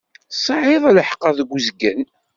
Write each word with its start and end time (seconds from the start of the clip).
Tesεiḍ 0.31 0.83
lḥeqq 0.97 1.23
deg 1.37 1.49
uzgen. 1.55 2.01